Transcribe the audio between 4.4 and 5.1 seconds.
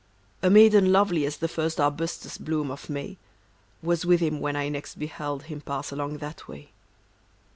I next